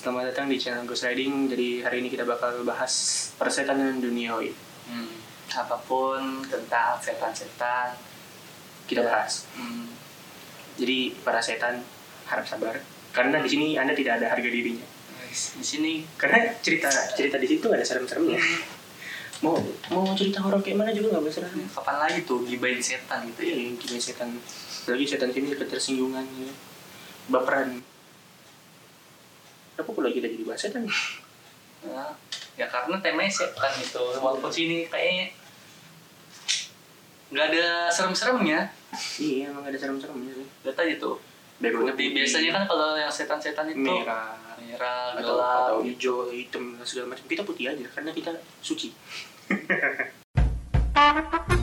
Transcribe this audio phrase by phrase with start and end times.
[0.00, 1.52] Selamat datang di channel Ghost Riding.
[1.52, 2.88] Jadi hari ini kita bakal bahas
[3.36, 4.48] persetanan duniawi.
[4.88, 5.12] Hmm,
[5.52, 8.00] apa pun tentang setan-setan
[8.88, 9.44] Kita bahas.
[9.52, 9.92] Hmm,
[10.80, 11.84] Jadi para setan
[12.32, 12.80] harap sabar
[13.12, 14.88] karena di sini Anda tidak ada harga dirinya.
[15.28, 18.40] di sini Karena cerita cerita di situ ada serem-seremnya.
[19.44, 19.60] Mau
[19.92, 21.60] mau cerita horor kayak mana juga nggak boleh serem.
[21.76, 23.52] kapan lagi tuh gibain setan gitu ya?
[23.52, 24.28] Iya, gimana setan.
[24.88, 26.52] Lagi setan sini ketersinggungan ya.
[27.28, 27.89] Baperan.
[29.80, 30.84] Apa pula kita jadi bahas setan?
[31.80, 32.12] Nah,
[32.54, 35.32] ya karena temanya setan itu, walaupun sini kayaknya
[37.32, 38.60] nggak ada serem-seremnya.
[39.16, 40.46] Iya, emang ada serem-seremnya sih.
[40.66, 41.16] Lihat aja tuh.
[41.60, 42.08] Backgroundnya Putih.
[42.12, 42.24] putih.
[42.24, 45.60] Biasanya kan kalau yang setan-setan itu merah merah, atau, gelap.
[45.66, 47.24] atau hijau, hitam segala macam.
[47.26, 48.92] Kita putih aja karena kita suci.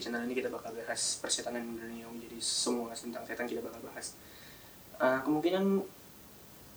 [0.00, 4.16] di channel ini kita bakal bahas persetanan dunia jadi semua tentang setan kita bakal bahas.
[4.96, 5.84] Ah, kemungkinan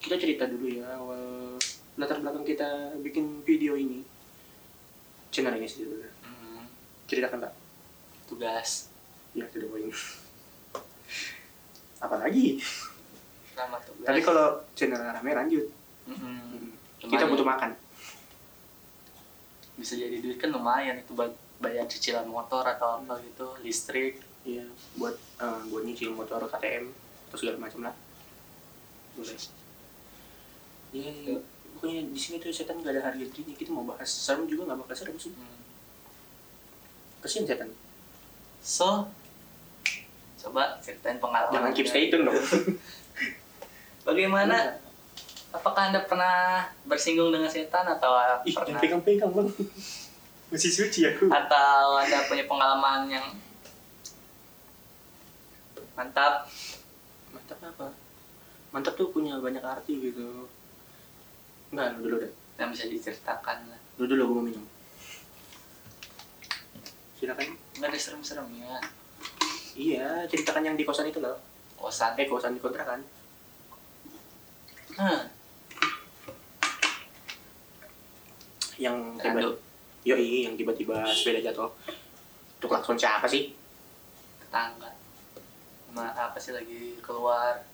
[0.03, 1.55] kita cerita dulu ya awal
[1.95, 4.03] latar belakang kita bikin video ini.
[5.31, 6.03] Channel ini sih dulu.
[6.19, 6.67] Hmm,
[7.07, 7.55] Ceritakan pak.
[8.27, 8.91] tugas.
[9.31, 9.87] Ya sudah poin.
[12.03, 12.59] Apalagi?
[13.55, 14.03] Selamat tugas.
[14.03, 15.71] Tapi kalau channel rame lanjut.
[16.11, 16.75] Mm-mm.
[16.99, 17.31] Kita Lumayan.
[17.31, 17.71] butuh makan.
[19.73, 21.33] bisa jadi duit kan lumayan itu buat
[21.63, 24.19] bayar cicilan motor atau apa gitu, listrik.
[24.43, 24.67] Iya,
[24.99, 26.91] buat eh, buat nyicil motor KTM
[27.31, 27.95] atau segala macam lah.
[29.15, 29.39] Boleh.
[30.93, 31.35] Ya, ya,
[31.79, 33.55] pokoknya di sini tuh setan gak ada harga dirinya.
[33.55, 35.31] Kita mau bahas serem juga nggak bakal serem sih.
[35.31, 35.63] Hmm.
[37.23, 37.71] Kasian setan.
[38.59, 39.07] So,
[40.43, 41.55] coba ceritain pengalaman.
[41.55, 42.35] Jangan keep stay tune dong.
[44.07, 44.83] Bagaimana?
[45.53, 49.49] Apakah anda pernah bersinggung dengan setan atau Ih, pernah pegang-pegang bang.
[50.53, 51.33] Masih suci aku.
[51.33, 53.25] atau anda punya pengalaman yang
[55.97, 56.45] mantap?
[57.33, 57.89] Mantap apa?
[58.69, 60.45] Mantap tuh punya banyak arti gitu.
[61.73, 62.29] Enggak, lu dulu deh.
[62.61, 63.81] yang bisa diceritakan lah.
[63.97, 64.65] Lu dulu gue mau minum.
[67.17, 67.57] Silakan.
[67.81, 68.77] Nggak ada serem-seremnya.
[69.73, 71.41] Iya, ceritakan yang di kosan itu loh.
[71.81, 72.13] Kosan.
[72.13, 73.01] Eh, kosan di kontrakan.
[75.01, 75.21] Hmm.
[78.77, 79.57] Yang Aduh,
[80.03, 81.71] Yoi, yang tiba-tiba sepeda jatuh.
[82.59, 83.55] Itu klakson siapa sih?
[84.53, 84.93] tetangga.
[85.97, 87.65] Ma, apa sih lagi keluar?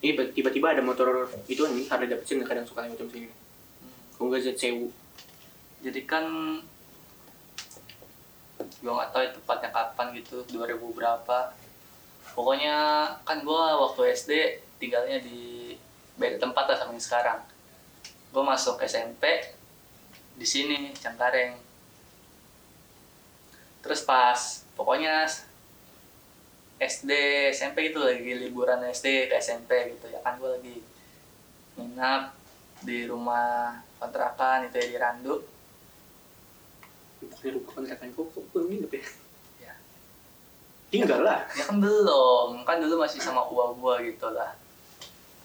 [0.00, 3.28] Ini ba- tiba-tiba ada motor itu kan Harley Davidson kadang suka lewat jam sini.
[3.28, 3.92] Hmm.
[4.16, 4.88] Kalau nggak ZCU.
[5.84, 6.24] Jadi kan
[8.58, 11.38] gue nggak tahu ya tepatnya kapan gitu 2000 berapa
[12.34, 12.76] pokoknya
[13.26, 14.32] kan gue waktu SD
[14.78, 15.74] tinggalnya di
[16.14, 17.38] beda tempat lah sama yang sekarang
[18.30, 19.54] gue masuk SMP
[20.38, 21.58] di sini Cengkareng
[23.82, 25.26] terus pas pokoknya
[26.78, 27.10] SD
[27.50, 30.76] SMP gitu lagi liburan SD ke SMP gitu ya kan gue lagi
[31.74, 32.38] nginap
[32.86, 35.36] di rumah kontrakan itu ya di Randu
[37.18, 39.04] Bukannya rumah kontrakan kok, kok belum nginep ya?
[39.66, 39.74] Ya.
[40.86, 41.42] Tinggal lah.
[41.50, 44.54] ya kan belum kan dulu masih sama uang gua gitu lah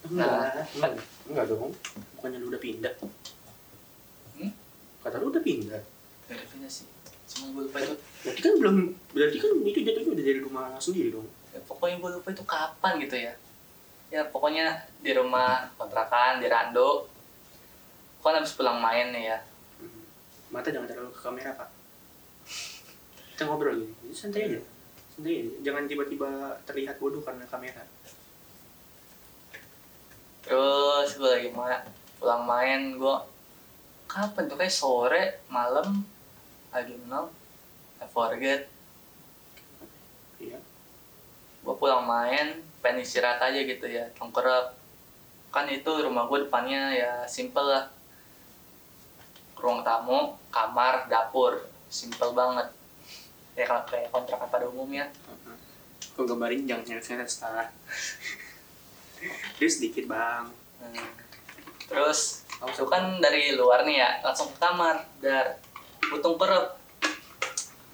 [0.03, 0.91] Enggak, enggak,
[1.31, 1.71] enggak dong.
[2.19, 2.93] Bukannya lu udah pindah?
[5.03, 5.81] Kata lu udah pindah.
[6.23, 6.87] dari pindah sih
[7.23, 7.93] cuma gue lupa itu
[8.23, 8.75] Berarti kan belum,
[9.11, 11.27] berarti kan itu jatuhnya udah dari rumah sendiri dong.
[11.51, 13.33] ya, pokoknya gue lupa itu kapan gitu ya
[14.07, 14.65] ya pokoknya
[15.01, 17.09] di rumah kontrakan di Rando
[18.21, 19.39] kan habis pulang main nih ya
[19.75, 20.03] Hmm.
[20.47, 21.67] Mata jangan terlalu ke kamera pak.
[23.33, 24.59] Kita ngobrol gini, Jadi santai aja.
[25.11, 25.51] Santai aja.
[25.65, 26.29] Jangan tiba-tiba
[26.63, 27.83] terlihat bodoh karena kamera.
[30.43, 31.79] terus gue lagi ma
[32.19, 33.15] pulang main gue
[34.13, 36.05] kapan tuh kayak sore malam
[36.69, 37.33] I don't know
[37.97, 38.69] I forget
[40.37, 40.59] Iya.
[41.63, 44.75] gue pulang main pengen istirahat aja gitu ya tongkrong
[45.49, 47.87] kan itu rumah gue depannya ya simple lah
[49.55, 52.67] ruang tamu kamar dapur simple banget
[53.55, 55.57] ya kalau kayak kontrakan pada umumnya Uh-huh.
[56.13, 57.65] Kok gambarin jangan setara.
[59.57, 60.45] Dia sedikit bang.
[60.83, 61.09] Hmm.
[61.87, 65.59] terus itu kan dari luar nih ya langsung ke kamar dar
[65.99, 66.67] gue tongkrong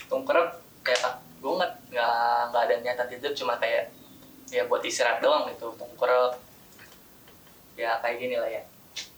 [0.10, 0.50] tongkrong
[0.86, 3.90] kayak gue nggak nggak nggak ada niatan tidur cuma kayak
[4.50, 6.38] ya buat istirahat doang gitu tongkrong
[7.80, 8.62] ya kayak gini lah ya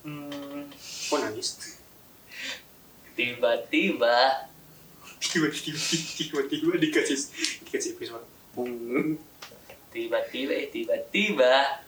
[0.06, 0.70] hmm,
[1.10, 1.78] Kok nangis?
[3.18, 4.48] tiba-tiba
[5.22, 5.78] Tiba-tiba,
[6.18, 7.20] tiba-tiba dikasih
[7.62, 8.26] dikasih episode.
[8.58, 9.16] Bung.
[9.92, 11.84] tiba-tiba eh, tiba-tiba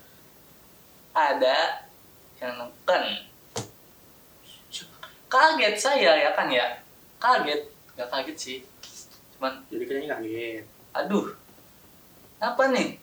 [1.15, 1.87] ada
[2.39, 3.03] yang neken
[5.33, 6.77] kaget saya ya kan ya?
[7.17, 7.61] Kaget.
[7.97, 8.57] Nggak kaget sih.
[9.37, 10.65] Cuman Jadi kayaknya kaget.
[10.93, 11.25] aduh.
[12.37, 13.01] Apa nih?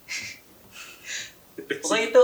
[1.82, 2.23] Pokoknya itu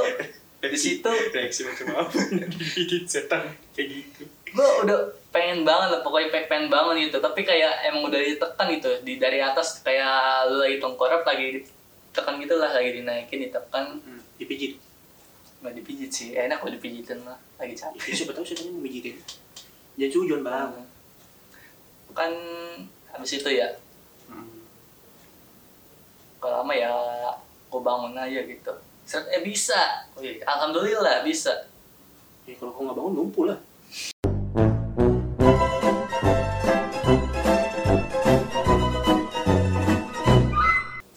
[0.67, 2.19] di situ reaksi macam apa?
[2.55, 4.23] Digigit setan kayak gitu.
[4.55, 4.99] Gue udah
[5.35, 9.43] pengen banget lah pokoknya pengen, banget gitu tapi kayak emang udah ditekan gitu di dari
[9.43, 14.00] atas kayak lu lagi tengkorak lagi ditekan gitu lah lagi dinaikin ditekan.
[14.00, 14.79] Hmm, dipijit.
[15.61, 18.12] Nggak dipijit sih enak kalau dipijitin lah lagi ya, capek.
[18.12, 19.15] Siapa tahu setannya mau mijitin
[19.96, 20.70] jangan sujon bang.
[22.12, 22.32] Kan
[23.08, 23.69] habis itu ya.
[24.28, 24.44] Hmm.
[26.37, 26.93] kalau lama ya
[27.69, 28.72] aku bangun aja gitu.
[29.08, 30.04] Set, eh bisa.
[30.20, 31.72] Wih, alhamdulillah bisa.
[32.44, 33.58] Ya kalau kau nggak bangun lumpuh lah.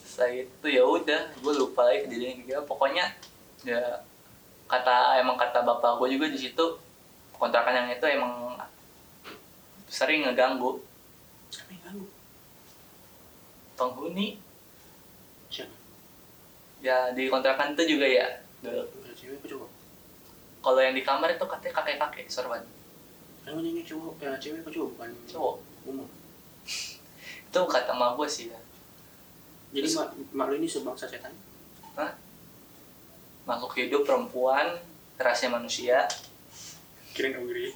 [0.07, 2.67] Setelah itu ya udah gue lupa lagi kejadian kayak apa.
[2.67, 3.05] pokoknya
[3.67, 4.07] ya
[4.71, 6.88] kata emang kata bapak gue juga di situ
[7.39, 8.59] kontrakan yang itu emang
[9.89, 10.83] sering ngeganggu.
[11.49, 12.07] Siapa yang ganggu
[13.73, 14.35] penghuni
[15.47, 15.71] siapa?
[16.83, 18.27] Ya di kontrakan itu juga ya
[18.59, 18.83] dulu.
[18.99, 19.69] Enggak, cewek apa cowok?
[20.59, 22.63] Kalau yang di kamar itu katanya kakek kakek sorban.
[23.47, 24.19] Kan nanya cowok?
[24.19, 24.89] Ya cewek apa cowok?
[24.99, 25.55] Bukan cowok.
[25.87, 26.07] umum.
[27.49, 28.59] Itu kata emak gue sih ya.
[29.73, 31.31] Jadi Terus- mak, mak lu ini sebangsa setan?
[33.47, 34.77] Makhluk hidup perempuan
[35.17, 36.05] rahasia manusia
[37.13, 37.69] kirain Auri.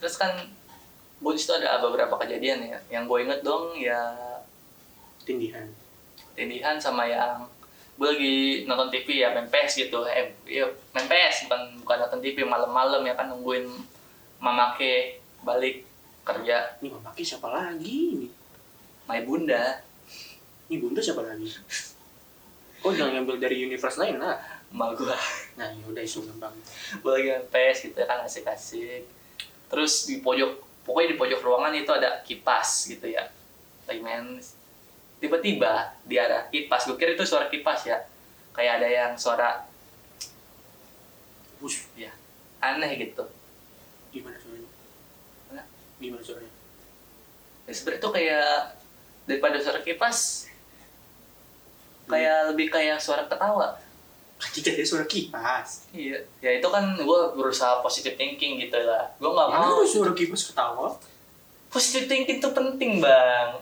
[0.00, 0.32] Terus kan
[1.24, 2.78] di situ ada beberapa kejadian ya.
[2.92, 4.00] Yang gue inget dong ya
[5.24, 5.64] tindihan.
[6.36, 7.48] Tindihan sama yang
[7.94, 8.36] gue lagi
[8.68, 10.04] nonton TV ya main PS gitu.
[10.04, 13.64] Eh iya main PS bukan bukan nonton TV malam-malam ya kan nungguin
[14.38, 15.88] mamake balik
[16.22, 16.76] kerja.
[16.84, 18.28] Ini mamaki siapa lagi ini?
[19.08, 19.80] My bunda.
[20.68, 21.48] Ini bunda siapa lagi?
[22.84, 25.16] Kok jangan ngambil dari universe lain lah emak gue
[25.54, 26.50] nah ya udah isu gampang.
[26.98, 29.06] Gue lagi main PS gitu kan asik-asik.
[29.70, 33.30] Terus di pojok pokoknya di pojok ruangan itu ada kipas gitu ya
[33.86, 34.36] lagi main
[35.22, 38.02] tiba-tiba di arah kipas gue kira itu suara kipas ya
[38.52, 39.64] kayak ada yang suara
[41.64, 42.12] Bus, ya
[42.60, 43.24] aneh gitu.
[44.12, 44.68] Gimana suaranya?
[45.96, 46.52] Gimana suaranya?
[47.64, 48.52] Ya sebenarnya tuh kayak
[49.24, 50.50] daripada suara kipas
[52.04, 53.80] kayak lebih kayak suara ketawa
[54.50, 59.06] jika ada suara kipas iya ya itu kan gue berusaha positive thinking gitu lah.
[59.16, 59.80] Gue nggak mana mau.
[59.80, 60.92] ada suara kipas ketawa
[61.68, 63.56] positive thinking itu penting bang.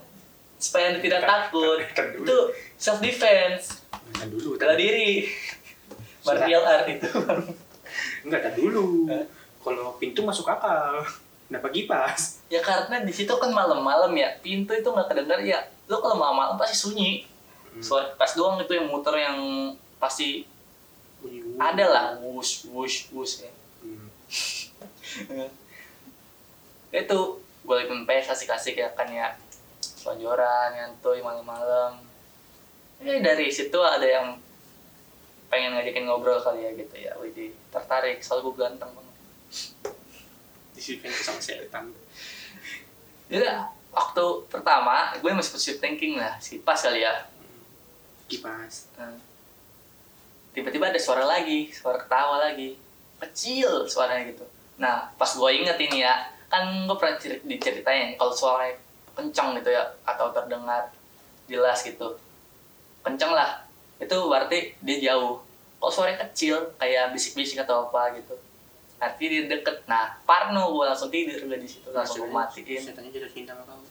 [0.57, 1.79] Supaya anda tidak Kan- takut.
[1.91, 2.37] kan itu
[2.77, 5.27] self defense Enggak dulu bela diri.
[6.23, 7.09] Martial art itu
[8.23, 9.11] enggak tak dulu.
[9.59, 11.03] Kalau pintu masuk akal.
[11.47, 12.41] Kenapa kipas?
[12.47, 14.31] Ya karena di situ kan malam-malam ya.
[14.39, 15.59] Pintu itu nggak kedengar ya.
[15.85, 17.27] Lo kalau malam-malam pasti sunyi.
[17.79, 19.37] Suara kipas doang itu yang muter yang
[19.97, 20.45] pasti
[21.59, 23.53] ada lah wush wush wush ya.
[23.83, 24.09] Hmm.
[26.93, 27.19] itu
[27.63, 29.35] gue lagi PS asik-asik ya kan ya.
[29.81, 31.99] Selonjoran nyantuy malam-malam.
[33.03, 34.39] Eh dari situ ada yang
[35.53, 37.13] pengen ngajakin ngobrol kali ya gitu ya.
[37.19, 39.17] Widih tertarik soal gue ganteng banget.
[40.77, 41.93] Disipin sama setan
[43.33, 43.49] jadi
[43.89, 46.37] waktu pertama gue masih positive thinking lah.
[46.69, 47.25] Pas kali ya.
[48.29, 48.93] Kipas.
[49.01, 49.17] Nah,
[50.53, 52.77] tiba-tiba ada suara lagi suara ketawa lagi.
[53.23, 54.45] Kecil suaranya gitu.
[54.79, 58.77] Nah pas gue inget ini ya kan gue pernah ceri- diceritain kalau suaranya
[59.13, 60.93] kencang gitu ya atau terdengar
[61.49, 62.19] jelas gitu.
[63.03, 63.65] Kencang lah.
[63.99, 65.43] Itu berarti dia jauh.
[65.79, 66.75] Kalau suaranya kecil?
[66.79, 68.35] Kayak bisik-bisik atau apa gitu.
[69.03, 69.83] Arti dia deket.
[69.87, 71.91] Nah parno gue langsung tidur udah di situ.
[71.91, 72.83] Langsung gue matiin.
[72.83, 73.83] Setannya jatuh cinta sama kau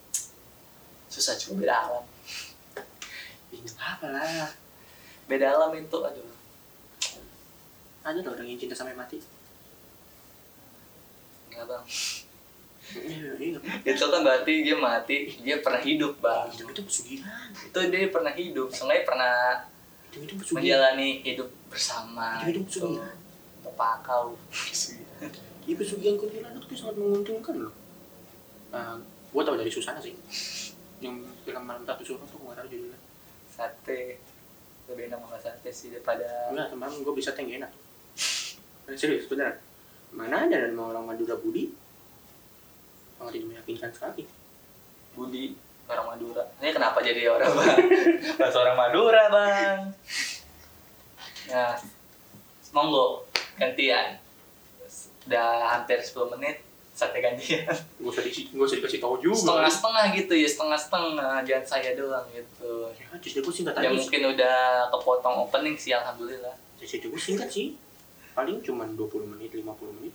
[1.12, 2.06] susah juga beda alam
[3.52, 4.50] nggak apa lah?
[5.28, 6.32] Beda alam itu aduh
[8.02, 9.18] ada loh orang yang cinta sampai mati
[11.52, 11.84] enggak bang
[12.92, 18.10] nggak itu kan berarti dia mati dia pernah hidup bang itu itu pesugihan itu dia
[18.12, 19.36] pernah hidup sengaja pernah
[20.12, 20.60] itu itu pesugihan
[20.92, 22.80] menjalani hidup bersama Itu hidup gitu.
[22.84, 23.16] pesugihan.
[23.64, 24.36] bapak kau
[25.62, 27.74] Iya pesugihan kuntilanak itu sangat menguntungkan loh.
[28.74, 28.98] Nah,
[29.30, 30.18] gua tahu dari Susana sih.
[30.98, 32.98] Yang film malam satu suruh tuh gua tahu judulnya.
[33.52, 34.18] sate
[34.90, 37.70] lebih enak makan sate sih daripada Enggak, kemarin gua bisa teng enak.
[38.86, 39.58] Eh, Serius, beneran.
[40.12, 41.72] Mana ada orang Madura Budi?
[43.16, 44.24] Sangat tidak meyakinkan sekali.
[45.12, 45.54] Budi
[45.86, 47.78] orang Madura ini kenapa jadi orang bang
[48.40, 49.80] bahasa orang Madura bang
[51.52, 51.76] nah
[52.72, 53.28] monggo
[53.60, 54.16] gantian
[55.28, 56.64] udah hampir 10 menit
[56.96, 57.68] sate gantian
[58.00, 59.36] Gua usah di, gua usah dikasih tahu juga.
[59.36, 63.92] setengah-setengah gitu ya setengah-setengah jangan saya doang gitu Ya, justru gua singkat ya aja.
[63.92, 64.58] mungkin udah
[64.90, 67.76] kepotong opening sih alhamdulillah Justru gua singkat sih.
[68.32, 70.14] Paling cuma 20 menit, 50 menit.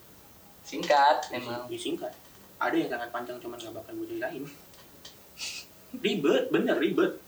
[0.67, 1.71] singkat emang.
[1.71, 2.11] Ya, singkat.
[2.59, 4.43] Ada yang sangat panjang cuman gak bakal gue ceritain.
[6.03, 7.23] Ribet, bener ribet.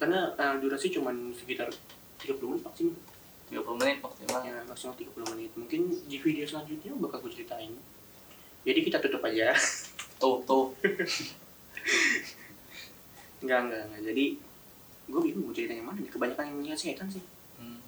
[0.00, 1.68] karena uh, durasi cuman sekitar
[2.22, 2.96] 30 menit maksimal.
[3.52, 4.40] 30 menit maksimal.
[4.46, 5.50] Ya maksimal 30 menit.
[5.58, 7.74] Mungkin di video selanjutnya bakal gue ceritain.
[8.64, 9.52] Jadi kita tutup aja.
[10.22, 10.72] Tuh tuh.
[13.40, 14.24] Enggak enggak enggak jadi
[15.10, 17.24] gue bingung mau cerita yang mana kebanyakan yang setan sih.
[17.56, 17.80] Hmm.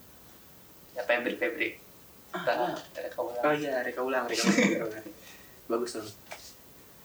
[0.96, 1.81] ya Febri Febri
[2.32, 2.74] Kita ah.
[2.96, 3.42] reka ulang.
[3.44, 5.06] oh iya reka ulang reka ulang, reka ulang.
[5.70, 6.08] bagus dong.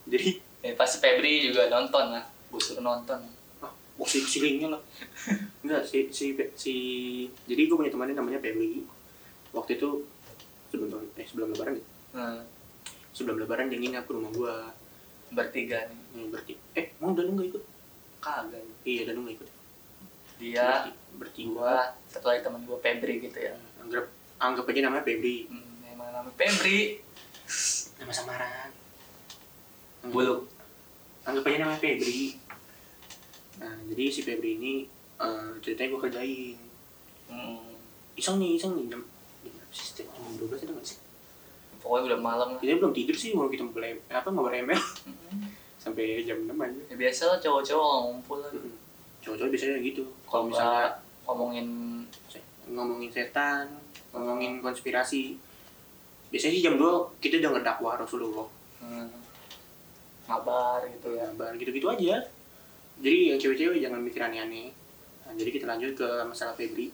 [0.08, 0.30] Jadi?
[0.64, 2.24] Ya, pasti Febri juga nonton lah.
[2.48, 3.20] Gue suruh nonton.
[3.60, 4.82] Ah oh, si si linknya lah.
[5.66, 6.74] Enggak si si si
[7.44, 8.88] jadi gue punya temannya namanya Pebli
[9.52, 10.06] waktu itu
[10.70, 11.86] sebelum tahun- eh sebelum lebaran ya?
[12.18, 12.42] Hmm.
[13.12, 14.56] sebelum lebaran dia nginap ke rumah gue
[15.34, 16.00] bertiga nih.
[16.16, 17.64] Nih, berarti eh mau Danu nggak ikut?
[18.24, 19.50] Kagak iya Danu nggak ikut.
[20.38, 21.50] Dia bertiga.
[21.52, 21.76] gua
[22.08, 23.58] satu lagi teman gua Febri gitu ya.
[23.82, 24.06] Anggap
[24.38, 27.02] anggap aja namanya Pebli hmm, emang namanya Febri
[27.98, 28.70] nama samaran.
[30.08, 30.46] Bulu.
[31.24, 32.38] Anggap aja namanya Febri
[33.58, 34.74] nah jadi si Febri ini
[35.18, 36.58] eh, ceritanya gue kerjain.
[37.28, 37.74] Hmm.
[38.14, 38.86] iseng nih iseng nih.
[38.88, 39.02] Jam
[39.74, 40.98] jam dua belas ada nggak sih?
[41.82, 42.60] Pokoknya udah malam lah.
[42.62, 45.50] Kita belum tidur sih mau kita mulai apa mau ML Hmm.
[45.78, 46.82] sampai jam enam aja.
[46.88, 48.52] Ya biasa lah cowok-cowok ngumpul lah.
[48.54, 48.74] Mm-mm.
[49.22, 50.04] cowok-cowok biasanya gitu.
[50.24, 50.88] Kalau misalnya
[51.26, 51.68] ngomongin
[52.68, 53.68] ngomongin setan
[54.12, 55.36] ngomongin konspirasi.
[56.28, 58.48] Biasanya sih jam 2 kita denger dakwah Rasulullah.
[58.80, 59.08] Hmm,
[60.28, 61.26] ngabar gitu ya.
[61.32, 62.20] Kabar gitu-gitu aja.
[62.98, 64.74] Jadi yang cewek-cewek jangan mikir aneh-aneh.
[65.24, 66.90] Nah, jadi kita lanjut ke masalah Febri.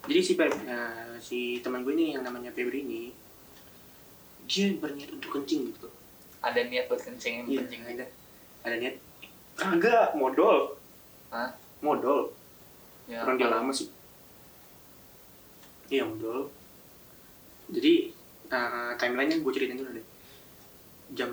[0.00, 3.12] Jadi si Feb, nah, si teman gue ini yang namanya Febri ini
[4.48, 5.86] dia berniat untuk kencing gitu.
[6.40, 7.80] Ada niat buat kencing Iya, kencing.
[7.86, 8.06] ada.
[8.64, 8.94] Ada niat.
[9.54, 10.74] Kagak modal.
[11.30, 11.52] Hah?
[11.80, 12.32] modal.
[13.08, 13.88] Ya orang dia lama sih
[15.90, 16.48] iya modal
[17.70, 18.10] jadi
[18.50, 20.06] uh, timelinenya gue ceritain dulu deh.
[21.14, 21.30] Jam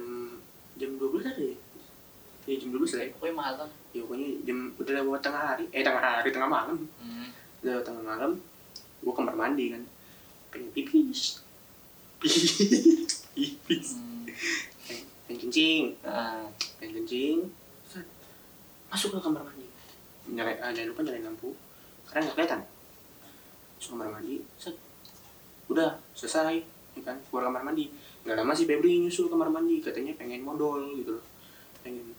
[0.77, 1.57] jam 12 ada ya?
[2.45, 3.11] Ya jam 12 lah ya.
[3.17, 5.65] Pokoknya malam ya pokoknya jam udah lewat tengah hari.
[5.73, 6.77] Eh tengah hari tengah malam.
[7.01, 7.27] Hmm.
[7.65, 8.31] udah lewat tengah malam
[9.01, 9.83] gue kamar mandi kan.
[10.53, 11.41] Pengen pipis.
[13.37, 13.87] Pipis.
[13.97, 14.25] Hmm.
[15.25, 15.83] pengen kencing.
[16.81, 17.37] Pengen kencing.
[17.89, 18.05] Set,
[18.93, 19.65] masuk ke kamar mandi.
[20.29, 21.49] Nyalain ah, jangan lupa nyalain lampu.
[22.07, 22.61] Karena nggak kelihatan
[23.77, 24.73] masuk kamar mandi set.
[25.69, 26.65] Udah selesai
[26.97, 27.17] ya kan?
[27.29, 27.93] Keluar kamar mandi.
[28.25, 31.25] Nggak lama si Febri nyusul kamar mandi katanya pengen modal gitu loh.
[31.85, 32.17] Pengen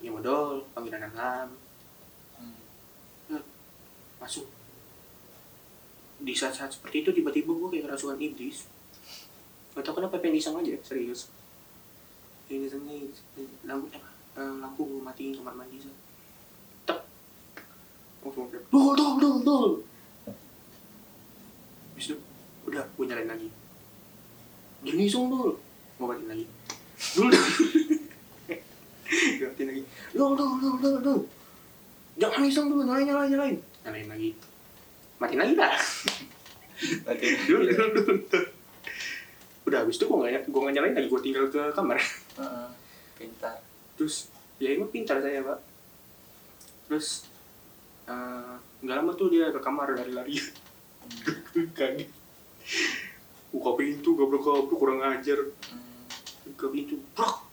[0.00, 1.52] ya modal panggilan alam.
[2.40, 3.44] Hmm.
[4.18, 4.48] masuk.
[6.18, 8.66] Di saat-saat seperti itu tiba-tiba gue kayak kerasukan iblis.
[9.76, 11.28] Gak tau kenapa pengen iseng aja serius.
[12.48, 12.96] Ini isengnya
[13.68, 14.02] lampu eh,
[14.40, 15.94] eh, lampu gue matiin kamar mandi set.
[16.88, 17.04] tek.
[18.24, 19.72] Dol dol dol dol
[21.98, 22.18] Habis itu
[22.70, 23.50] udah gue nyalain lagi.
[24.86, 25.58] Jangan iseng dol
[25.98, 26.46] gue matiin lagi.
[27.18, 27.46] Dul dul
[29.18, 29.82] gue matiin lagi.
[30.14, 31.20] Dol dol dol dol dol
[32.14, 33.58] jangan iseng dulu nyalain nyalain nyalain.
[33.82, 34.30] Nyalain lagi.
[35.18, 35.74] Matiin lagi lah
[37.02, 38.14] Berarti dulu dulu dulu
[39.66, 41.08] udah habis itu gue nggak gue nggak nyalain lagi.
[41.10, 41.98] Gue tinggal ke kamar.
[42.38, 42.68] Heeh.
[43.18, 43.58] pintar.
[43.98, 44.30] Terus
[44.62, 45.58] ya emang pintar saya pak.
[46.86, 47.26] Terus
[48.06, 48.54] eh,
[48.86, 50.38] nggak lama tuh dia ke kamar lari-lari
[51.74, 52.08] kaget
[53.48, 55.40] buka pintu goblok-goblok kurang ajar.
[56.44, 57.44] Buka pintu brak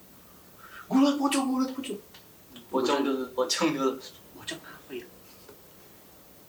[0.85, 1.99] gue liat pocong gue liat pocong.
[2.69, 3.91] Pocong dulu pocong dulu.
[4.37, 5.07] Pocong apa ya?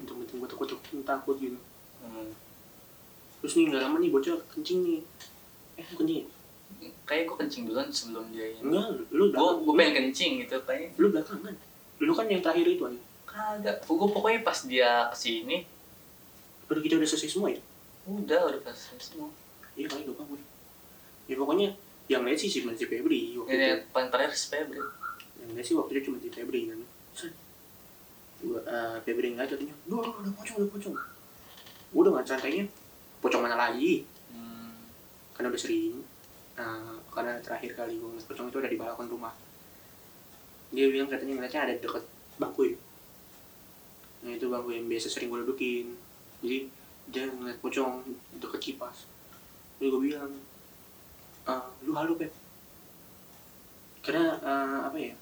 [0.03, 0.69] Untung-untung gue takut
[1.07, 1.59] takut gitu.
[2.07, 2.31] Hmm.
[3.43, 5.01] terus nih nggak lama nih bocah kencing nih.
[5.79, 6.27] Eh kencing ya?
[7.07, 8.61] kayak gue kencing duluan sebelum dia ini.
[8.67, 9.57] Enggak lu gue belakang.
[9.63, 10.91] gue pengen kencing gitu kayaknya.
[10.99, 11.55] Lu belakangan.
[12.03, 13.01] Lu kan yang terakhir itu aja
[13.37, 13.77] kagak.
[13.87, 15.75] Gue pokoknya pas dia ke sini
[16.66, 17.61] udah kita udah selesai semua ya?
[18.06, 19.30] Udah udah pas semua.
[19.76, 20.40] Iya kali lupa gue
[21.26, 21.68] ya pokoknya
[22.06, 23.87] yang lain sih cuma si Febri waktu ini itu.
[23.90, 24.78] paling terakhir si Febri.
[25.42, 26.78] Yang lain sih waktu itu cuma si Febri kan.
[28.46, 29.75] Gua uh, Febri nggak jatuhnya.
[29.90, 30.94] Duh duh, udah pocong udah pocong.
[31.90, 32.64] Gua udah nggak santainya
[33.18, 34.06] pocong mana lagi?
[34.30, 34.75] Hmm.
[35.35, 36.00] karena udah sering
[36.56, 39.35] nah, karena terakhir kali gue ngeliat pocong itu ada di balkon rumah.
[40.70, 42.04] Dia bilang katanya ngeliatnya ada deket
[42.38, 42.76] bangku ya.
[44.25, 46.06] Nah itu bangku yang biasa sering gue dudukin
[46.43, 46.59] jadi
[47.07, 48.02] dia ngeliat pocong
[48.37, 49.07] deket kipas.
[49.78, 50.33] Jadi gue bilang
[51.47, 52.33] "Ah, lu halu Pep.
[54.02, 55.14] Karena eh, apa ya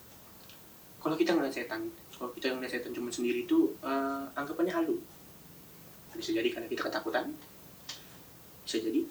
[1.00, 1.85] kalau kita ngeliat setan
[2.16, 4.97] kalau kita ngeliat setan cuma sendiri itu eh, anggapannya halu.
[6.14, 7.35] Bisa jadi karena kita ketakutan.
[8.64, 9.04] Bisa jadi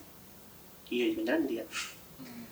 [0.89, 1.65] iya beneran lihat
[2.13, 2.45] Hmm.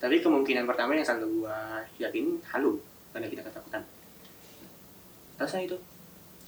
[0.00, 2.80] tapi kemungkinan pertama yang selalu gua yakin halu
[3.12, 3.84] karena kita ketakutan.
[5.36, 5.76] Rasa itu.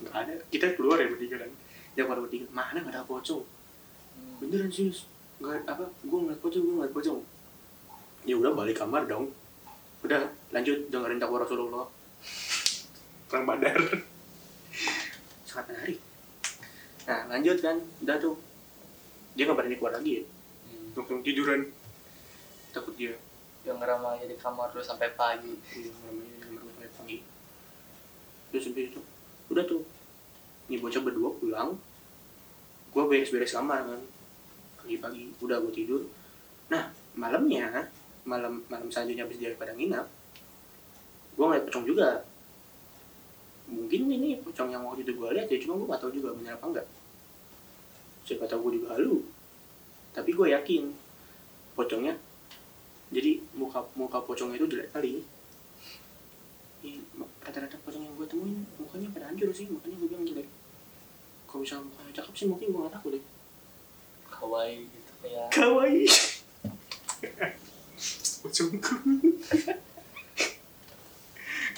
[0.01, 0.35] Nggak ada.
[0.49, 1.53] Kita keluar ya bertiga kan
[1.99, 3.43] dia keluar bertiga mana nggak ada pocong
[4.19, 4.39] Hmm.
[4.43, 5.07] beneran serius.
[5.39, 7.19] Nggak apa gua ngeliat pocong gua ngeliat pocong
[8.27, 9.31] ya udah balik kamar dong.
[10.03, 11.87] Udah lanjut dengerin dakwah Rasulullah.
[13.31, 13.79] Perang badar.
[15.47, 15.99] Sangat menarik.
[17.07, 17.79] Nah lanjut kan?
[18.03, 18.39] Udah tuh.
[19.35, 20.23] Dia nggak berani keluar lagi ya?
[20.23, 20.99] Hmm.
[20.99, 21.71] langsung tiduran.
[22.75, 23.15] Takut dia.
[23.67, 25.55] Yang aja di kamar terus sampai pagi.
[25.75, 27.19] Iya, namanya di kamar gue sampai pagi.
[28.55, 29.01] Terus habis itu
[29.49, 29.83] udah tuh
[30.69, 31.77] ini bocah berdua pulang.
[32.93, 34.01] Gue beres-beres kamar kan.
[34.85, 36.03] Pagi-pagi udah gue tidur.
[36.69, 37.89] Nah malamnya
[38.29, 40.05] malam malam selanjutnya habis pada nginap
[41.39, 42.11] gue ngeliat pocong juga.
[43.69, 46.59] Mungkin ini pocong yang waktu itu gue lihat ya cuma gue gak tahu juga benar
[46.59, 46.87] apa enggak.
[48.27, 49.23] Siapa tahu gue juga halu.
[50.13, 50.91] Tapi gue yakin
[51.79, 52.19] pocongnya
[53.15, 55.23] jadi muka muka pocongnya itu jelek kali
[57.49, 60.49] rata-rata pocong yang gue temuin mukanya pada hancur sih makanya gue bilang jelek
[61.49, 63.25] kalau misalnya mukanya cakep sih mungkin gue gak takut deh.
[64.29, 66.05] Kawaii gitu kayak kawaii.
[68.45, 68.95] Pocongku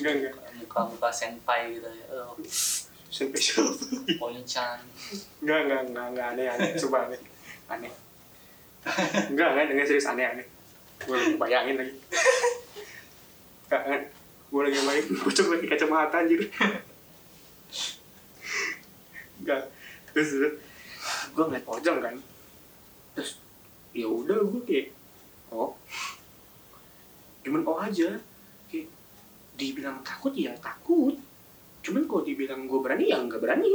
[0.00, 0.34] enggak enggak.
[0.58, 2.34] Muka-muka senpai gitu ya oh,
[3.08, 3.70] sampai siapa?
[4.18, 4.78] Ponchan
[5.38, 6.70] enggak enggak enggak enggak aneh aneh.
[6.74, 7.20] Coba aneh.
[7.70, 7.92] Aneh.
[9.30, 10.46] Enggak enggak enggak serius aneh aneh.
[11.06, 11.94] Gue bayangin lagi.
[13.70, 14.10] Enggak
[14.50, 16.50] gue lagi main pocong lagi kacamata anjir.
[19.38, 19.70] Enggak.
[20.10, 20.58] Terus
[21.30, 22.14] gue ngeliat pocong kan.
[23.14, 23.38] Terus
[23.94, 24.86] ya udah gue kayak
[25.54, 25.78] oh.
[27.46, 28.18] Cuman oh aja.
[28.66, 28.90] Kayak
[29.54, 31.14] dibilang takut ya takut.
[31.86, 33.70] Cuman kalau dibilang gue berani ya nggak berani.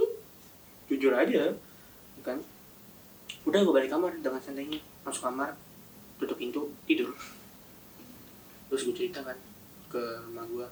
[0.91, 1.55] Jujur aja
[2.19, 2.43] kan.
[3.47, 4.83] Udah gue balik kamar dengan santainya.
[5.07, 5.55] Masuk kamar
[6.19, 7.15] tutup pintu tidur.
[8.67, 9.54] Terus gue cerita kan
[9.89, 10.67] ke emak gue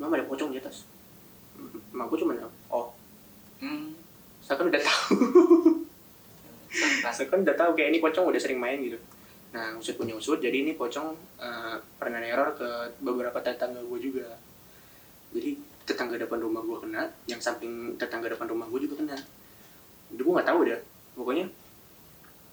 [0.00, 0.88] mama ada pocong di atas?
[1.94, 2.34] Emak gue cuma
[2.72, 2.90] oh.
[3.62, 3.94] Hmm.
[4.42, 5.14] saya kan udah tahu.
[7.12, 8.96] Saya kan udah tahu kayak ini pocong udah sering main gitu.
[9.52, 14.40] Nah usut punya usut jadi ini pocong eh, pernah neror ke beberapa tetangga gue juga.
[15.36, 19.20] Jadi tetangga depan rumah gue kena yang samping tetangga depan rumah gue juga kena.
[20.08, 20.80] Itu gue nggak tahu dah
[21.12, 21.46] pokoknya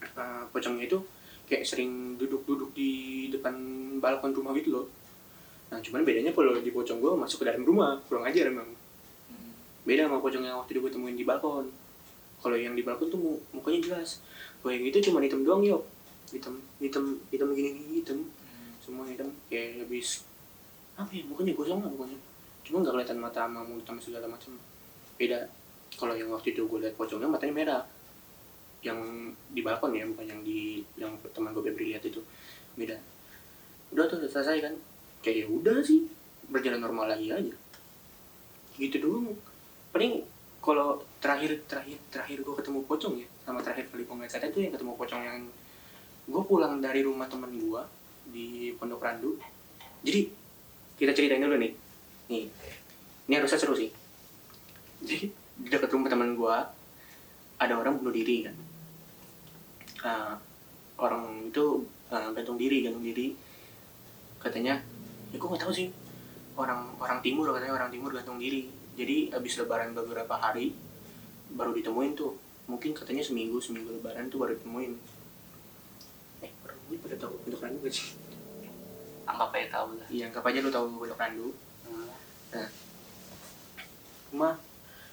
[0.03, 0.99] eh, pocongnya itu
[1.49, 2.91] kayak sering duduk-duduk di
[3.31, 3.55] depan
[3.97, 4.85] balkon rumah gitu loh
[5.69, 8.69] nah cuman bedanya kalau di pocong gue masuk ke dalam rumah kurang ajar emang.
[9.85, 11.69] Beda sama pocong yang waktu itu gue temuin di balkon.
[12.39, 14.21] Kalau yang di balkon tuh mu- mukanya jelas.
[14.61, 15.81] Kalau yang itu cuma hitam doang yuk.
[16.29, 18.19] Hitam hitam hitam gini gini hitam.
[18.81, 19.29] Semua hitam.
[19.49, 20.25] Kayak habis
[20.99, 22.19] apa ya mukanya gosong lah pokoknya.
[22.65, 24.51] Cuma nggak kelihatan mata sama mulut sama segala macam.
[25.17, 25.49] Beda.
[25.97, 27.83] Kalau yang waktu itu gue liat pocongnya matanya merah.
[28.85, 28.99] Yang
[29.51, 32.21] di balkon ya bukan yang di yang teman gue Febri lihat itu.
[32.77, 32.95] Beda.
[33.89, 34.73] Udah tuh selesai kan
[35.19, 36.07] kayak ya udah sih
[36.49, 37.55] berjalan normal lagi aja.
[38.75, 39.35] Gitu doang.
[39.91, 40.23] Paling
[40.59, 44.73] kalau terakhir terakhir terakhir gue ketemu pocong ya sama terakhir kali gue setan itu yang
[44.75, 45.39] ketemu pocong yang
[46.29, 47.83] gue pulang dari rumah teman gue
[48.29, 49.39] di Pondok Randu.
[50.03, 50.29] Jadi
[50.99, 51.73] kita ceritain dulu nih.
[52.29, 52.45] Nih
[53.29, 53.89] ini harusnya seru sih.
[55.05, 56.55] Jadi di dekat rumah teman gue
[57.59, 58.55] ada orang bunuh diri kan.
[59.99, 60.33] Ah,
[60.99, 63.35] orang itu ah, gantung diri gantung diri.
[64.39, 64.79] Katanya
[65.29, 65.87] ya gue nggak tahu sih.
[66.59, 68.67] Orang orang timur katanya orang timur gantung diri.
[68.99, 70.75] Jadi habis lebaran beberapa hari
[71.55, 72.35] baru ditemuin tuh.
[72.69, 74.91] Mungkin katanya seminggu seminggu lebaran tuh baru ditemuin.
[76.45, 78.17] Eh orang gue pada tahu bentuk randu gak sih?
[79.29, 80.07] Anggap aja tahu lah.
[80.09, 81.47] Iya anggap aja lu tahu bentuk randu.
[81.89, 82.69] Hmm.
[84.29, 84.53] rumah.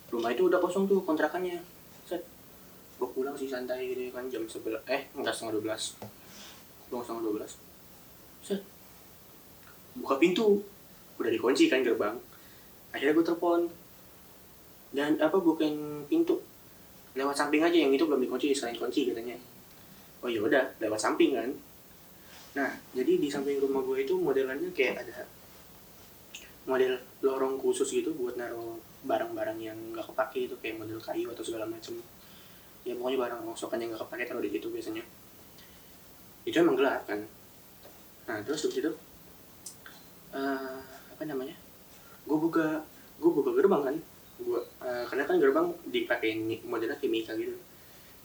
[0.06, 1.60] Rumah itu udah kosong tuh kontrakannya.
[2.08, 2.22] Set.
[2.96, 5.96] Gue pulang sih santai gitu kan jam sebelas eh enggak setengah dua belas.
[6.88, 7.52] Pulang setengah dua belas.
[8.42, 8.75] Set
[10.00, 10.60] buka pintu.
[11.16, 12.16] Udah dikunci kan gerbang.
[12.92, 13.60] Akhirnya gue telepon.
[14.92, 16.40] Dan apa bukan pintu.
[17.16, 19.36] Lewat samping aja yang itu belum dikunci selain kunci katanya.
[20.20, 21.50] Oh ya udah lewat samping kan.
[22.56, 25.28] Nah jadi di samping rumah gue itu modelannya kayak ada
[26.66, 31.44] model lorong khusus gitu buat naruh barang-barang yang nggak kepake itu kayak model kayu atau
[31.46, 31.96] segala macem.
[32.82, 35.04] Ya pokoknya barang rongsokan yang nggak kepake taruh di situ biasanya.
[36.44, 37.22] Itu emang gelap kan.
[38.26, 38.92] Nah terus habis itu
[40.36, 40.78] eh,
[41.16, 41.56] apa namanya?
[42.28, 42.84] Gue buka
[43.16, 43.96] gue buka gerbang kan?
[44.36, 44.60] Gue
[45.08, 46.36] karena kan gerbang dipakai
[46.68, 47.56] modelnya kayak Mika gitu.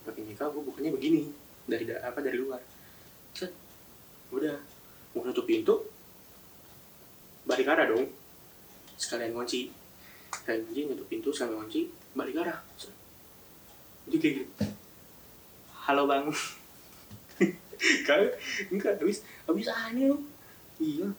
[0.04, 1.32] Pakai Mika gue bukanya begini
[1.64, 2.60] dari da- apa dari luar.
[3.32, 3.52] Set
[4.28, 4.56] udah.
[5.12, 5.76] Mau nutup pintu
[7.44, 8.08] balik arah dong.
[8.96, 9.68] Sekalian kunci
[10.32, 12.60] sekalian kunci nutup pintu sekalian kunci balik arah.
[14.08, 14.52] Jadi kayak gitu.
[15.84, 16.28] Halo bang.
[18.06, 18.20] Kan?
[18.70, 20.16] Enggak habis habis aneh lu
[20.78, 21.10] iya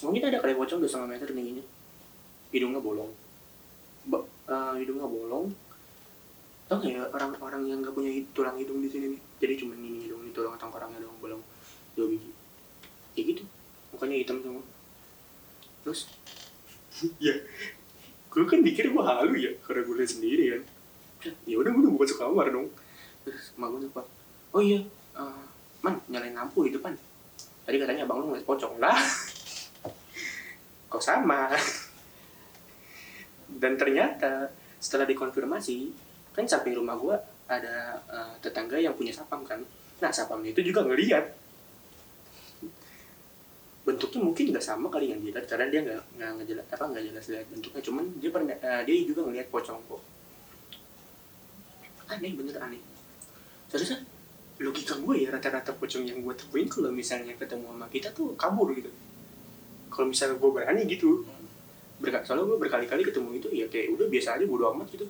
[0.00, 1.64] mungkin ada kali pocong dua setengah meter tingginya
[2.50, 3.10] hidungnya bolong.
[4.10, 5.54] Ba- eh, hidungnya bolong.
[6.70, 9.20] Tau nggak ya orang-orang yang nggak punya tulang hidung di sini nih?
[9.42, 11.42] Jadi cuma ini hidung ini tulang tengkorangnya doang bolong.
[11.98, 12.30] Dua biji.
[13.14, 13.42] Kayak gitu.
[13.90, 14.64] Mukanya hitam semua.
[15.86, 16.00] Terus?
[17.16, 17.32] Ya.
[18.28, 20.62] Gue kan mikir gue halu ya karena gue lihat sendiri kan.
[21.48, 22.68] Ya udah gue udah buka kamar dong.
[23.24, 24.04] Terus emak gue
[24.50, 24.82] oh iya
[25.14, 25.44] eh,
[25.80, 26.90] man nyalain lampu di depan
[27.62, 28.76] tadi katanya abang lu ngeliat pocong.
[28.82, 28.98] Lah
[30.90, 31.54] kok sama?
[33.62, 34.50] Dan ternyata
[34.82, 35.78] setelah dikonfirmasi
[36.34, 39.62] kan samping rumah gue ada eh, tetangga yang punya sapam kan?
[40.02, 41.38] Nah sapamnya itu juga ngeliat.
[43.86, 47.04] Bentuknya mungkin nggak sama kali yang dia lihat karena dia nggak nggak ngejelas apa nggak
[47.14, 47.82] jelas lihat bentuknya.
[47.86, 50.02] Cuman dia pernah eh, dia juga ngelihat pocong kok.
[52.10, 52.82] Aneh bener aneh.
[53.70, 54.02] Seharusnya
[54.60, 58.68] logika gue ya rata-rata pocong yang gue temuin kalau misalnya ketemu sama kita tuh kabur
[58.76, 58.92] gitu
[59.90, 61.26] kalau misalnya gue berani gitu
[62.00, 65.04] berkali soalnya gue berkali-kali ketemu itu ya kayak udah biasa aja bodo amat gitu.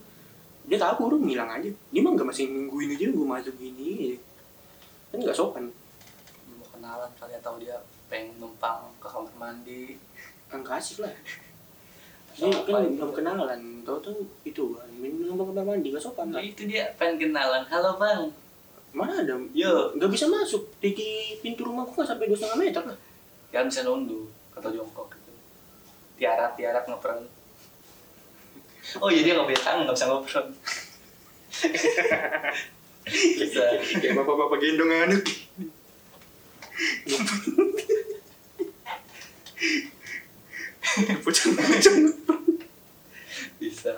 [0.67, 1.71] Dia kabur ngilang aja.
[1.71, 4.19] Dia mah nggak masih nungguin aja gue masuk gini
[5.15, 5.71] kan nggak sopan.
[6.59, 7.79] Mau kenalan kali atau dia
[8.11, 9.95] pengen numpang ke kamar mandi.
[10.51, 11.15] Enggak asik lah.
[12.35, 12.99] Dia kan gitu.
[12.99, 13.61] belum kenalan.
[13.87, 17.63] Tau tuh itu kan minum kamar mandi gak sopan nah, lah itu dia pengen kenalan.
[17.71, 18.27] Halo bang.
[18.91, 19.95] Mana ada Yo.
[19.95, 20.67] nggak bisa masuk.
[20.83, 20.91] Di
[21.39, 22.99] pintu rumah nggak sampai dua setengah meter lah.
[23.55, 25.33] Ya bisa nunduk atau jongkok gitu.
[26.21, 27.25] Tiarap tiarap ngepron
[29.01, 30.47] oh iya dia nggak punya tangan nggak bisa ngepron
[33.41, 33.65] bisa.
[33.99, 35.25] Kayak bapak-bapak gendong anak
[41.25, 41.95] bocah-bocah
[43.61, 43.93] bisa.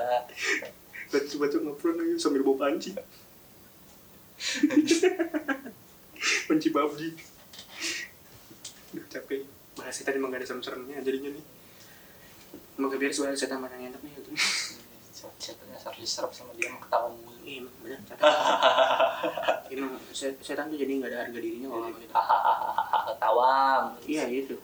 [1.11, 2.90] Bocah-bocah ngepron lagi sambil bawa panci.
[6.51, 7.14] Panci babdi
[8.92, 9.46] Duh, capek
[9.83, 11.45] bahas setan emang gak ada serem-seremnya jadinya nih.
[12.79, 14.31] Semoga biar suara setan mana yang enak nih gitu.
[15.42, 17.35] setannya harus diserap sama dia mau ketahuan mulu.
[17.42, 17.75] Iya emang
[18.07, 18.23] capek
[19.75, 24.23] Emang se- setan tuh jadi gak ada harga dirinya kalau sama kita hahaha ketahuan Iya
[24.31, 24.57] gitu.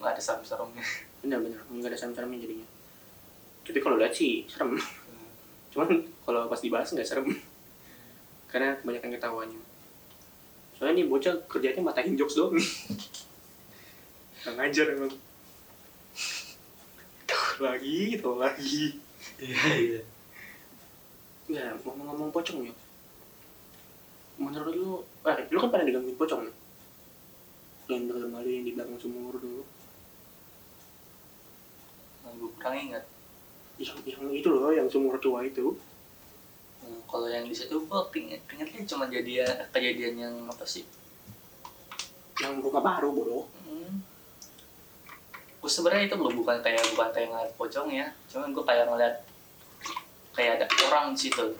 [0.00, 0.84] Nggak ada serem-seremnya.
[1.20, 2.66] Bener-bener gak ada serem-seremnya jadinya.
[3.68, 4.80] Tapi kalau lihat sih serem.
[5.68, 5.88] Cuman
[6.24, 7.28] kalau pas dibahas nggak serem.
[8.48, 9.60] Karena kebanyakan ketawanya
[10.76, 12.68] Soalnya nih bocah kerjanya matahin jokes doang nih
[14.42, 15.14] Nggak ngajar emang
[17.30, 18.98] Tuh lagi, tuh lagi.
[19.38, 20.02] Iya iya.
[21.46, 22.74] Ya, ngomong-ngomong pocong ya
[24.42, 24.90] Menurut lu,
[25.30, 26.56] eh, lu kan pernah digangguin pocong nih
[27.86, 29.62] Yang dekat rumah lu yang di belakang sumur dulu.
[32.22, 33.04] Nah, gue kurang ingat.
[33.78, 35.76] Yang, yang itu loh, yang sumur tua itu.
[36.82, 40.86] Hmm, kalau yang di situ gue ingetnya cuma jadi kejadian yang apa sih?
[42.42, 44.11] Yang rumah baru, bodoh hmm.
[45.62, 48.06] Gue sebenarnya itu belum bukan kayak bukan kayak ngeliat pocong ya.
[48.26, 49.14] Cuman gue kayak ngeliat
[50.34, 51.54] kayak ada orang di situ.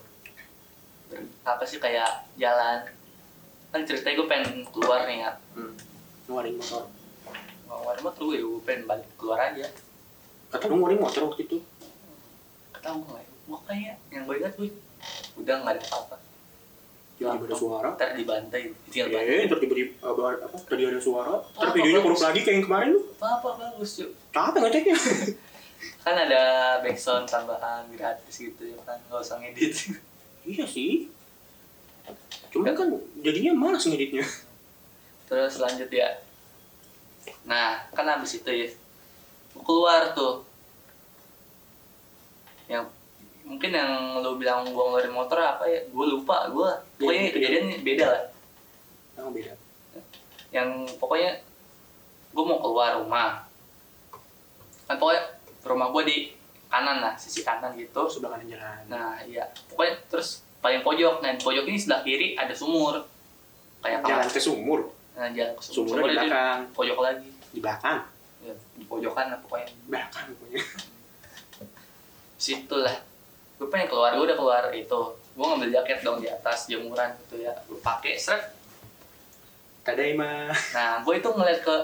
[1.07, 2.83] Ber- apa sih kayak jalan.
[3.71, 5.73] Kan ceritanya gue pengen keluar nih ya hmm.
[6.27, 6.85] Ngeluarin motor.
[7.71, 9.71] Keluar motor gue gue pengen balik keluar aja.
[10.51, 11.63] Kata lu ngeluarin motor waktu itu?
[12.75, 13.31] Nggak ya.
[13.47, 14.69] Gue kayak yang gue ingat gue
[15.39, 16.32] udah nggak ada apa-apa
[17.23, 17.89] Tiba-tiba ada suara.
[17.95, 19.31] ntar dibantai tinggal bantai.
[19.31, 21.35] Eh, ntar tiba-tiba apa, apa, tadi ada suara.
[21.39, 22.89] Ntar Apa, videonya korup lagi kayak yang kemarin.
[22.93, 24.97] Lu apa apa bagus cuy Capek ngeceknya?
[26.05, 26.43] Kan ada
[26.83, 28.99] backsound tambahan gratis gitu ya kan?
[29.07, 29.75] Nggak usah ngedit.
[30.43, 31.07] Iya sih.
[32.51, 32.91] Cuma kan
[33.23, 34.27] jadinya malas ngeditnya.
[35.31, 36.19] Terus lanjut ya.
[37.47, 38.67] Nah kan habis itu ya
[39.63, 40.43] keluar tuh.
[42.67, 42.91] Yang
[43.43, 45.81] mungkin yang lo bilang gua ngeluarin motor apa ya?
[45.91, 48.23] Gua lupa gua pokoknya Iya, kejadian beda lah.
[49.19, 49.53] Yang beda.
[50.53, 51.31] Yang pokoknya
[52.33, 53.31] gua mau keluar rumah.
[54.87, 55.23] Kan pokoknya
[55.67, 56.35] rumah gua di
[56.73, 58.09] kanan lah sisi kanan gitu.
[58.09, 58.83] Sebelah kanan jalan.
[58.89, 63.03] Nah iya, pokoknya terus paling pojok, nah di pojok ini sebelah kiri ada sumur.
[63.83, 64.31] Kayak Jalan kamar.
[64.31, 64.81] ke sumur?
[65.19, 65.75] Nah, jalan ke sumur.
[65.91, 66.59] Sumurnya di belakang.
[66.71, 67.29] pojok lagi.
[67.51, 67.99] Di belakang?
[68.43, 69.69] Ya, di pojokan lah pokoknya.
[69.91, 70.63] Belakang pokoknya.
[72.39, 72.97] Situ lah.
[73.63, 75.01] Gue pengen keluar, gue udah keluar itu.
[75.39, 77.55] Gue ngambil jaket dong di atas jemuran gitu ya.
[77.71, 78.51] Gue pakai seret.
[79.87, 81.77] Tadaima Nah, gue itu ngeliat ke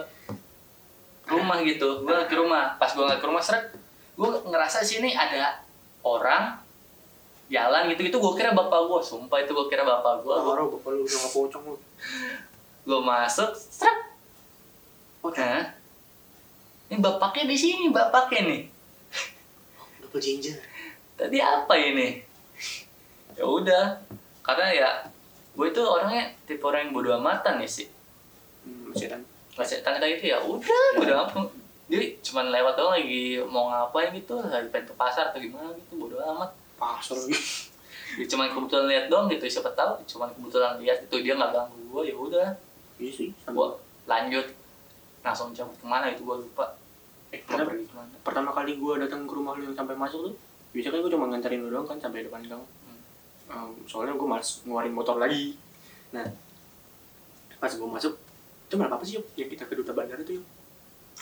[1.31, 2.03] rumah gitu.
[2.03, 2.75] Gue ngeliat ke rumah.
[2.83, 3.71] Pas gue ngeliat ke rumah seret,
[4.19, 5.63] gue ngerasa sini ada
[6.03, 6.59] orang
[7.47, 10.91] jalan gitu gitu gue kira bapak gue sumpah itu gue kira bapak gue Baru bapak
[10.93, 11.77] lu udah pocong lu
[12.85, 14.05] gue masuk seret
[15.29, 15.77] Hah?
[16.89, 18.63] Ini bapaknya di sini, bapaknya nih.
[20.01, 20.57] Double ginger
[21.19, 22.23] Tadi apa ini?
[23.35, 23.99] Ya udah,
[24.47, 24.91] karena ya
[25.59, 27.91] gue itu orangnya tipe orang yang bodo amatan ya sih.
[28.63, 29.27] Hmm, setan
[29.59, 31.51] Nggak tanda gitu ya udah, bodo amat.
[31.91, 35.99] Dia cuma lewat doang lagi mau ngapain gitu, lagi pengen ke pasar atau gimana gitu,
[35.99, 36.55] bodo amat.
[36.79, 37.35] Pasar lagi
[38.15, 41.83] Dia cuma kebetulan lihat doang gitu, siapa tahu cuma kebetulan lihat itu dia nggak ganggu
[41.91, 42.49] gue ya udah.
[43.03, 43.69] Iya sih Gue
[44.07, 44.47] lanjut
[45.27, 46.79] langsung cabut ke mana itu gue lupa.
[47.35, 48.15] Eh, pergi ke mana?
[48.23, 50.35] pertama kali gue datang ke rumah lu sampai masuk tuh
[50.79, 52.63] biasanya kan gue cuma nganterin lu doang kan sampai depan gang.
[53.51, 55.59] Um, soalnya gue malas ngeluarin motor lagi.
[56.15, 56.23] Nah
[57.59, 58.15] pas gue masuk
[58.71, 60.47] itu malam apa sih yuk yang kita ke duta bandara tuh yuk?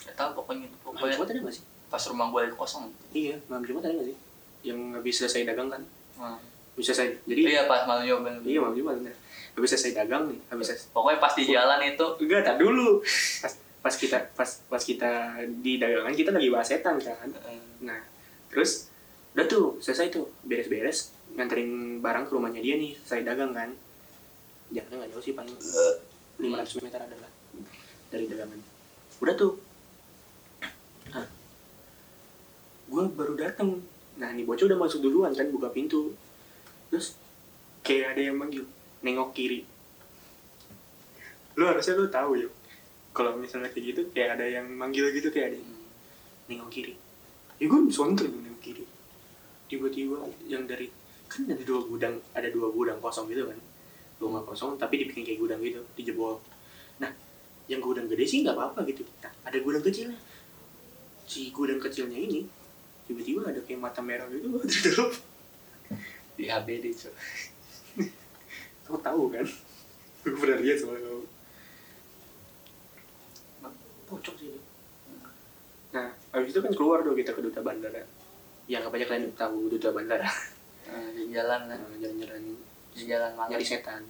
[0.05, 1.65] Gak tau pokoknya pokoknya jumat ada nggak sih?
[1.89, 2.93] pas rumah gue kosong.
[3.17, 4.19] Iya malam jumat ada nggak sih?
[4.69, 5.83] Yang habis selesai dagang kan?
[6.21, 6.37] Hmm.
[6.77, 7.25] habis selesai.
[7.25, 8.45] Jadi iya pas malam bener.
[8.45, 9.17] iya malam jumat bener.
[9.57, 12.07] Habis selesai dagang nih habis selesai pokoknya pas di jalan itu.
[12.21, 13.01] Enggak tak dulu.
[13.41, 17.31] Pas pas kita pas pas kita di dagangan kita lagi bahas setan kan.
[17.81, 18.03] Nah,
[18.51, 18.91] terus
[19.37, 20.33] udah tuh selesai tuh.
[20.49, 22.97] Beres-beres nganterin barang ke rumahnya dia nih.
[23.05, 23.69] Selesai dagang kan.
[24.73, 25.53] Jaraknya nggak jauh sih paling
[26.41, 27.31] 500 meter adalah
[28.09, 28.57] dari dagangan.
[29.21, 29.61] Udah tuh.
[31.13, 31.29] Nah,
[32.89, 33.85] gue baru dateng.
[34.17, 36.17] Nah nih bocah udah masuk duluan kan buka pintu.
[36.89, 37.13] Terus
[37.85, 38.65] kayak ada yang manggil
[39.05, 39.69] nengok kiri.
[41.61, 42.53] Lu harusnya lu tahu yuk.
[43.13, 45.73] Kalau misalnya kayak gitu kayak ada yang manggil gitu kayak ada yang
[46.49, 46.97] nengok kiri.
[47.61, 48.96] Ya gue sonter dong nengok kiri
[49.67, 50.91] tiba-tiba yang dari
[51.27, 53.59] kan ada dua gudang ada dua gudang kosong gitu kan.
[54.17, 56.41] Rumah kosong tapi dibikin kayak gudang gitu dijebol
[56.97, 57.13] nah
[57.69, 59.03] yang gudang gede sih nggak apa-apa gitu.
[59.21, 60.17] Nah, ada gudang kecilnya
[61.27, 62.47] si gudang kecilnya ini
[63.07, 64.49] tiba-tiba ada kayak mata merah gitu
[64.87, 65.11] dalam
[66.37, 67.13] di HBD cuy
[68.87, 69.47] kamu tahu kan?
[70.27, 71.25] Gue pernah lihat soalnya kamu.
[74.07, 74.55] Pocong sih
[75.97, 78.05] nah habis itu kan keluar tuh kita ke duta bandara
[78.67, 80.27] yang apa aja kalian tahu duta bandara
[80.87, 82.55] Eh, di jalan kan Nah, jalan-jalan.
[82.95, 83.51] Di jalan malam.
[83.51, 84.07] Nyari setan.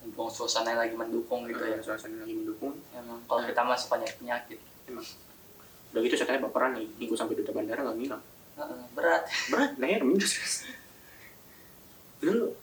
[0.00, 1.76] Mumpung suasana lagi mendukung gitu ya.
[1.76, 2.72] Nah, suasana lagi mendukung.
[2.96, 4.58] Emang kalau kita masih banyak penyakit.
[4.88, 5.04] Emang.
[5.92, 8.22] Udah gitu setannya baperan lagi minggu sampai duta bandara nggak ngilang.
[8.56, 9.28] Eh, berat.
[9.52, 10.32] Berat leher minus
[12.22, 12.54] dulu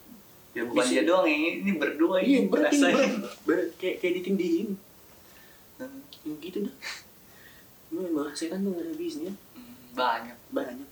[0.56, 3.12] ya bukan dia doang yang ini, berdua iya ini berat ini berat,
[3.44, 3.68] berat.
[3.76, 4.68] kayak kayak ditindihin.
[5.78, 6.74] Hmm, yang gitu dah.
[7.92, 9.30] Emang setan tuh nggak ada habisnya.
[9.30, 9.49] hmm,
[9.92, 10.38] banyak.
[10.50, 10.88] Banyak.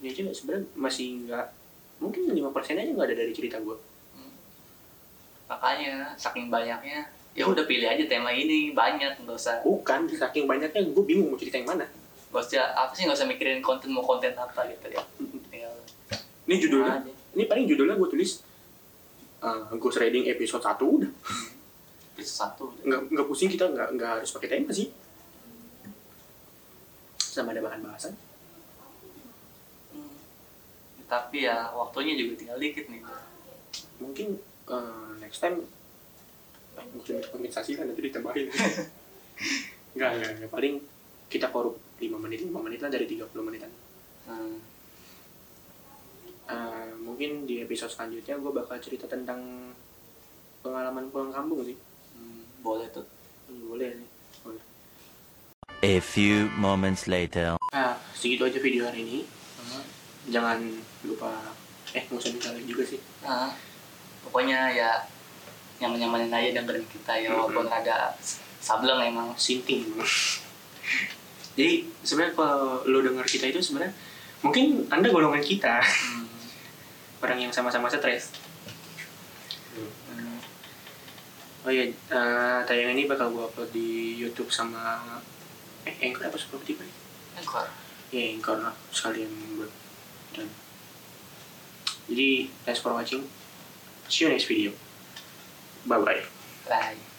[0.00, 1.46] Ya aja sebenarnya masih nggak
[2.02, 3.76] mungkin lima persen aja nggak ada dari cerita gue
[4.14, 4.30] Hmm.
[5.48, 9.58] makanya saking banyaknya ya udah pilih aja tema ini banyak nggak usah.
[9.66, 11.86] Bukan saking banyaknya gue bingung mau cerita yang mana.
[12.30, 15.02] Nggak usah apa sih nggak usah mikirin konten mau konten apa gitu ya.
[16.44, 17.08] Ini judulnya aja.
[17.08, 18.44] ini paling judulnya gue tulis
[19.40, 21.08] uh, Ghost Riding episode 1 udah.
[22.14, 24.92] Itu satu nggak nggak pusing kita nggak nggak harus pakai tema sih
[27.34, 28.14] sama ada bahan bahasan.
[29.94, 30.14] Hmm.
[31.10, 33.02] tapi ya waktunya juga tinggal dikit nih.
[33.98, 34.38] Mungkin
[34.70, 35.62] uh, next time
[36.78, 38.48] eh, mungkin kompensasi kan nanti ditambahin.
[39.94, 40.50] Nggak nggak nggak.
[40.50, 40.74] Paling
[41.30, 43.70] kita korup 5 menit 5 menit lah dari 30 menitan.
[44.26, 44.58] Hmm.
[46.44, 49.72] Uh, mungkin di episode selanjutnya gue bakal cerita tentang
[50.60, 51.78] pengalaman pulang kampung sih.
[52.14, 53.06] Hmm, boleh tuh.
[53.46, 54.08] Hmm, boleh nih.
[54.08, 54.13] boleh
[55.84, 57.60] A few moments later.
[57.68, 59.18] nah segitu aja video hari ini
[59.58, 59.84] Hmm.
[60.26, 60.58] jangan
[61.02, 61.52] lupa
[61.90, 63.52] eh nggak usah like juga sih Nah,
[64.22, 64.90] pokoknya ya
[65.76, 68.16] nyaman-nyamanin aja dengerin kita ya walaupun agak
[68.58, 69.84] sableng emang sinting
[71.52, 73.92] jadi sebenarnya kalau lo denger kita itu sebenarnya
[74.40, 76.24] mungkin anda golongan kita Hmm.
[77.20, 78.32] orang yang sama-sama stres
[79.74, 80.38] Hmm.
[81.60, 85.18] oh iya eh, tayangan ini bakal gue upload di YouTube sama
[85.84, 86.88] eh Anchor apa Spotify
[87.36, 87.66] Anchor.
[88.10, 89.72] ya Anchor lah sekalian buat
[90.34, 90.48] dan
[92.04, 93.24] jadi thanks for watching.
[94.12, 94.76] See you next video.
[95.88, 96.22] Bye bye
[96.68, 97.13] Bye.